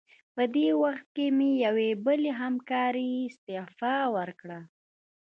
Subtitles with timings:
[0.35, 4.59] په دې وخت کې مې یوې بلې همکارې استعفا ورکړه.